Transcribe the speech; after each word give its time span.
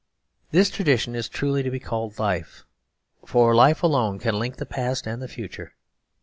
This 0.49 0.71
tradition 0.71 1.13
is 1.13 1.29
truly 1.29 1.61
to 1.61 1.69
be 1.69 1.79
called 1.79 2.17
life; 2.17 2.65
for 3.23 3.53
life 3.53 3.83
alone 3.83 4.17
can 4.17 4.39
link 4.39 4.55
the 4.57 4.65
past 4.65 5.05
and 5.05 5.21
the 5.21 5.27
future. 5.27 5.75